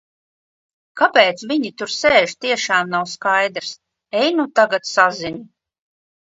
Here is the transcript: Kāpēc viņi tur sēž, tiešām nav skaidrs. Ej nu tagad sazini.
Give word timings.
Kāpēc 1.01 1.43
viņi 1.51 1.71
tur 1.81 1.93
sēž, 1.95 2.33
tiešām 2.45 2.89
nav 2.95 3.05
skaidrs. 3.13 3.75
Ej 4.23 4.33
nu 4.41 4.47
tagad 4.63 4.91
sazini. 4.95 5.45